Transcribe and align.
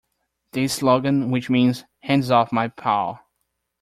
This 0.53 0.73
slogan, 0.73 1.29
which 1.29 1.51
means 1.51 1.85
Hands 1.99 2.31
off 2.31 2.51
my 2.51 2.69
pal! 2.69 3.19